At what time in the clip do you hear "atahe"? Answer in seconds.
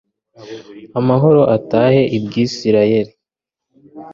1.57-2.01